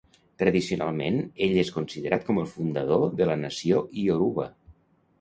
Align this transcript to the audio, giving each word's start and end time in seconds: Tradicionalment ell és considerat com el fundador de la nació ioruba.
Tradicionalment 0.43 1.19
ell 1.49 1.53
és 1.65 1.71
considerat 1.77 2.27
com 2.31 2.41
el 2.47 2.51
fundador 2.57 3.09
de 3.23 3.31
la 3.33 3.39
nació 3.47 3.87
ioruba. 4.09 4.53